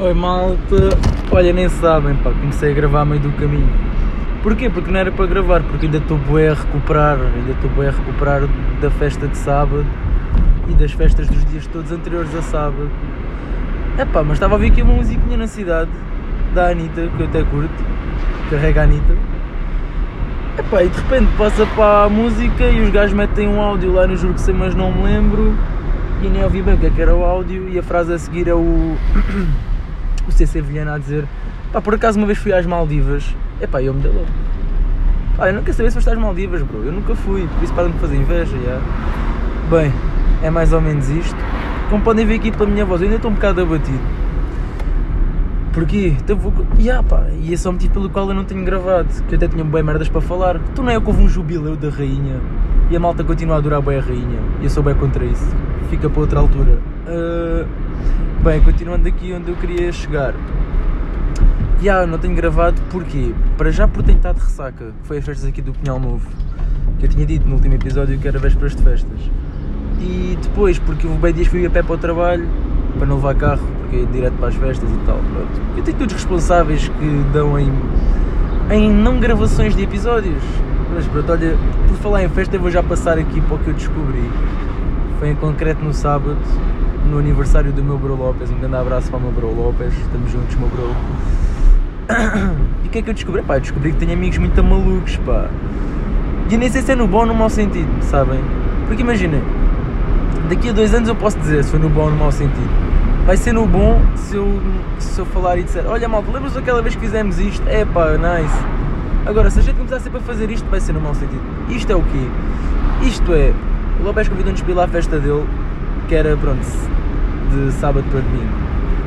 [0.00, 0.76] Oi malta,
[1.32, 3.68] olha nem sabem pá, comecei a gravar a meio do caminho.
[4.44, 4.70] Porquê?
[4.70, 7.90] Porque não era para gravar, porque ainda estou bué a recuperar, ainda estou bué a
[7.90, 8.42] recuperar
[8.80, 9.84] da festa de sábado
[10.68, 12.88] e das festas dos dias todos anteriores a sábado.
[13.98, 15.90] É mas estava a ouvir aqui uma musiquinha na cidade,
[16.54, 17.84] da Anitta, que eu até curto,
[18.50, 19.16] carrega a Anitta.
[20.58, 24.06] É e de repente passa para a música e os gajos metem um áudio lá
[24.06, 25.56] no Juro que sei, mas não me lembro
[26.22, 28.18] e nem ouvi bem o que é que era o áudio e a frase a
[28.18, 28.96] seguir é o,
[30.28, 31.26] o CC Vilhena a dizer
[31.72, 34.26] pá, por acaso uma vez fui às Maldivas, é pá, eu me dei logo.
[35.36, 37.74] Pá, eu não quero saber se foste às Maldivas, bro, eu nunca fui, por isso
[37.74, 38.80] para de fazer inveja, já.
[39.70, 39.92] Bem,
[40.42, 41.36] é mais ou menos isto.
[41.90, 43.98] Como podem ver aqui pela minha voz, eu ainda estou um bocado abatido.
[45.72, 46.16] Porquê?
[46.18, 46.52] Então vou...
[46.78, 49.36] Yeah, pá, e esse é o motivo pelo qual eu não tenho gravado, que eu
[49.36, 50.58] até tinha bem merdas para falar.
[50.74, 52.40] Tu não é que houve um jubileu da rainha
[52.90, 54.40] e a malta continua a adorar bem a rainha.
[54.60, 55.46] E eu sou bem contra isso.
[55.88, 56.78] Fica para outra altura.
[57.06, 57.66] Uh...
[58.42, 60.32] Bem, continuando aqui onde eu queria chegar.
[61.78, 63.34] Já, yeah, não tenho gravado porquê?
[63.56, 66.24] Para já por tentar de ressaca, que foi as festas aqui do Pinhal Novo.
[67.00, 69.18] Que eu tinha dito no último episódio que era vésperas de festas.
[70.00, 72.48] E depois, porque houve bem dias fui a pé para o trabalho,
[72.96, 75.16] para não levar carro, porque é direto para as festas e tal.
[75.16, 75.84] Pronto.
[75.84, 77.72] Tenho todos responsáveis que dão em,
[78.70, 80.42] em não gravações de episódios.
[80.94, 81.56] Mas pronto, olha,
[81.88, 84.30] por falar em festa, eu vou já passar aqui para o que eu descobri.
[85.18, 86.38] Foi em concreto no sábado,
[87.08, 88.50] no aniversário do meu bro Lopes.
[88.50, 89.92] Um grande abraço para o meu bro Lopes.
[89.98, 90.94] Estamos juntos, meu bro.
[92.84, 93.42] E o que é que eu descobri?
[93.42, 95.48] Pá, eu descobri que tenho amigos muito malucos, pá.
[96.50, 98.40] E nem sei se é no bom ou no mau sentido, sabem?
[98.86, 99.42] Porque imaginem,
[100.48, 102.70] daqui a dois anos eu posso dizer se foi no bom ou no mau sentido.
[103.26, 104.58] Vai ser no bom se eu,
[104.98, 107.62] se eu falar e disser: Olha, malta, lembras daquela vez que fizemos isto?
[107.68, 108.64] É pá, nice.
[109.26, 111.42] Agora, se a gente começar sempre a fazer isto, vai ser no mau sentido.
[111.68, 112.26] Isto é o quê?
[113.02, 113.52] Isto é,
[114.00, 115.44] o Lopes convidou-nos para ir lá à festa dele,
[116.08, 116.64] que era, pronto,
[117.50, 118.52] de sábado para domingo.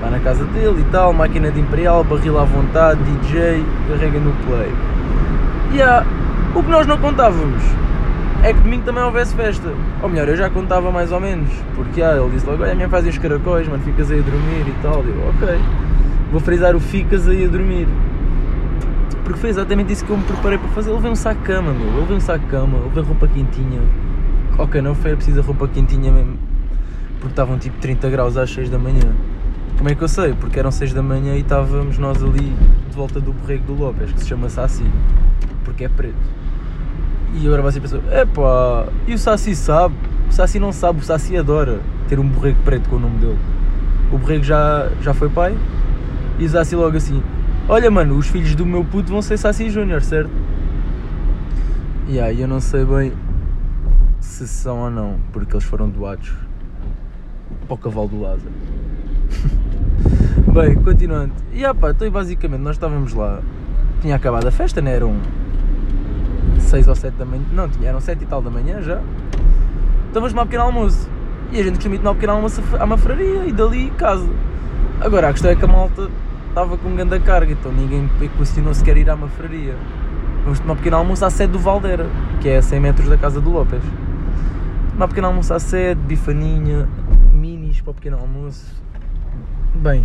[0.00, 4.32] Lá na casa dele e tal, máquina de Imperial, barril à vontade, DJ, carrega no
[4.44, 4.72] play.
[5.72, 6.06] E yeah,
[6.54, 7.62] o que nós não contávamos
[8.42, 9.72] é que domingo também houvesse festa.
[10.02, 12.74] Ou melhor, eu já contava mais ou menos, porque ah, ele disse logo, olha, a
[12.74, 15.02] minha fazem os caracóis, mano, ficas aí a dormir e tal.
[15.02, 15.58] Eu, ok,
[16.30, 17.88] vou frisar o ficas aí a dormir.
[19.24, 20.90] Porque foi exatamente isso que eu me preparei para fazer.
[20.90, 21.88] Ele veio um saco de cama, meu.
[21.88, 23.80] Ele veio um saco de cama, ele veio roupa quentinha.
[24.58, 26.38] Ok, não foi preciso a roupa quentinha mesmo,
[27.20, 29.12] porque estavam tipo 30 graus às 6 da manhã.
[29.76, 30.32] Como é que eu sei?
[30.34, 32.54] Porque eram 6 da manhã e estávamos nós ali
[32.88, 34.84] de volta do borrego do Lopes, que se chama Saci,
[35.64, 36.14] porque é preto.
[37.34, 39.94] E agora você pensou, epá, e o Saci sabe?
[40.28, 43.38] O Saci não sabe, o Saci adora ter um borrego preto com o nome dele.
[44.10, 45.56] O borrego já, já foi pai
[46.38, 47.22] e o Saci logo assim,
[47.68, 50.30] olha mano, os filhos do meu puto vão ser Saci Júnior, certo?
[52.08, 53.12] E aí eu não sei bem
[54.20, 56.32] se são ou não, porque eles foram doados
[57.66, 58.52] para o cavalo do Lázaro.
[60.52, 61.32] bem, continuando.
[61.52, 63.40] E ah pá, então basicamente nós estávamos lá,
[64.00, 64.96] tinha acabado a festa, não né?
[64.96, 65.16] Eram
[66.58, 69.00] 6 ou 7 da manhã, não, eram 7 e tal da manhã já.
[70.08, 71.08] Estávamos tomar um pequeno almoço.
[71.52, 74.28] E a gente costuma ir tomar pequeno almoço à mafraria e dali casa.
[75.00, 76.08] Agora a questão é que a malta
[76.48, 78.08] estava com grande carga, então ninguém
[78.38, 79.74] questionou se quer ir à mafraria.
[80.42, 82.06] Vamos tomar pequeno almoço à sede do Valdera,
[82.40, 83.82] que é a 100 metros da casa do Lopes.
[84.92, 86.88] Tomar pequeno almoço à sede, bifaninha,
[87.86, 88.74] para o pequeno almoço.
[89.76, 90.04] Bem,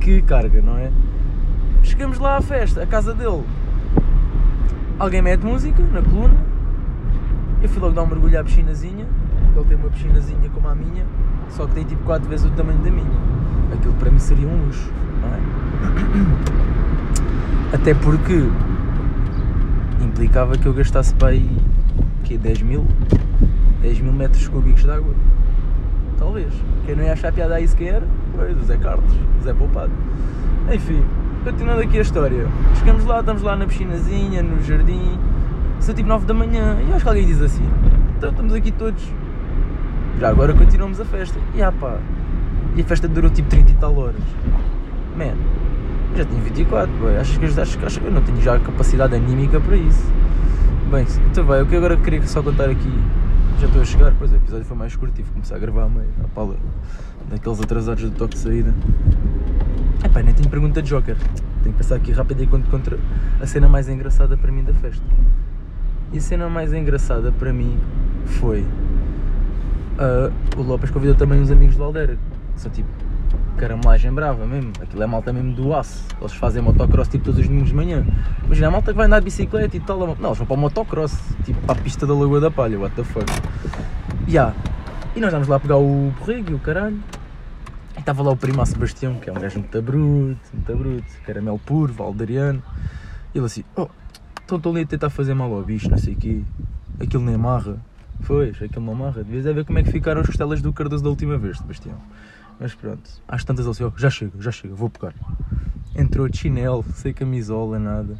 [0.00, 0.90] que carga, não é?
[1.82, 3.44] Chegamos lá à festa, à casa dele.
[4.98, 6.34] Alguém mete música na coluna.
[7.60, 9.06] Eu fui logo dar um mergulho à piscinazinha.
[9.54, 11.04] Ele tem uma piscinazinha como a minha,
[11.50, 13.12] só que tem tipo 4 vezes o tamanho da minha.
[13.74, 14.90] Aquilo para mim seria um luxo,
[15.20, 15.38] não é?
[17.76, 18.48] Até porque
[20.00, 21.50] implicava que eu gastasse para aí
[22.24, 22.86] que 10 mil
[23.82, 25.14] 10 mil metros cúbicos de água
[26.22, 26.52] talvez.
[26.86, 28.02] Quem não ia achar piada aí sequer?
[28.34, 29.92] Pois o Zé Carlos o Zé Poupado.
[30.72, 31.02] Enfim
[31.44, 32.46] continuando aqui a história.
[32.78, 35.18] Chegamos lá, estamos lá na piscinazinha no jardim.
[35.80, 37.68] São tipo 9 da manhã e acho que alguém diz assim
[38.16, 39.02] então estamos aqui todos.
[40.20, 41.40] Já agora continuamos a festa.
[41.56, 41.98] E ah pá
[42.76, 44.22] e a festa durou tipo 30 e tal horas.
[45.16, 45.34] Man
[46.14, 49.58] já tenho 24, bem, acho, que, acho, acho que eu não tenho já capacidade anímica
[49.58, 50.04] para isso.
[50.90, 52.92] Bem, então vai, o que agora queria só contar aqui,
[53.60, 55.84] já estou a chegar, pois o episódio foi mais curto, tive que começar a gravar
[55.84, 56.56] a meio, a pala
[57.30, 58.74] daqueles atrasados do toque de saída.
[60.04, 61.16] Epá, nem tenho pergunta de Joker,
[61.62, 62.98] tenho que pensar aqui rápido enquanto contra
[63.40, 65.04] a cena mais engraçada para mim da festa.
[66.12, 67.78] E a cena mais engraçada para mim
[68.26, 72.18] foi uh, o Lopes convidou também uns amigos de Valdeira,
[72.54, 72.88] que são tipo
[73.56, 74.72] caramelagem brava mesmo.
[74.80, 76.04] Aquilo é malta mesmo do aço.
[76.20, 78.04] Eles fazem motocross tipo todos os domingos de manhã.
[78.44, 79.98] Imagina a malta que vai andar de bicicleta e tal.
[79.98, 82.94] Não, eles vão para o motocross, tipo para a pista da Lagoa da Palha, what
[82.94, 83.26] the fuck.
[84.28, 84.54] Yeah.
[85.14, 86.98] E nós vamos lá pegar o borrego e o caralho.
[87.96, 91.92] Estava lá o primo Sebastião, que é um gajo muito bruto, muito bruto, caramelo puro,
[91.92, 92.62] Valderiano.
[93.34, 93.88] E ele assim, oh,
[94.44, 96.42] então estou ali a tentar fazer mal ao bicho, não sei o quê.
[97.00, 97.76] Aquilo nem amarra.
[98.26, 99.22] Pois, aquilo não amarra.
[99.22, 101.96] Devias é ver como é que ficaram as costelas do Cardoso da última vez, Sebastião.
[102.62, 105.12] Mas pronto, às tantas ele disse, já chega, já chega, vou pegar.
[105.96, 108.16] Entrou de chinelo, sem camisola, nada.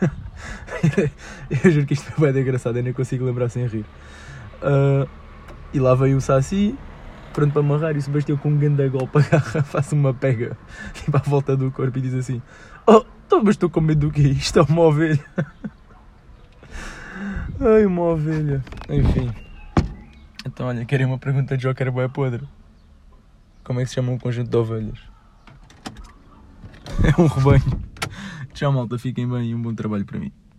[1.50, 3.84] eu juro que isto é bem engraçado, eu nem consigo lembrar sem rir.
[4.62, 5.08] Uh,
[5.74, 6.78] e lá veio o Saci,
[7.32, 10.56] pronto para amarrar, e o Sebastião com um grande golpe agarra, faz uma pega,
[10.94, 12.40] tipo à volta do corpo e diz assim:
[12.86, 14.28] Oh, então, mas estou com medo do quê?
[14.28, 15.24] Isto é uma ovelha.
[17.60, 18.62] Ai, uma ovelha.
[18.88, 19.28] Enfim.
[20.46, 22.46] Então, olha, querem uma pergunta de Joker boé podre?
[23.64, 24.98] Como é que se chama um conjunto de ovelhas?
[27.04, 27.82] É um rebanho.
[28.52, 28.98] Tchau, malta.
[28.98, 30.32] Fiquem bem e um bom trabalho para mim.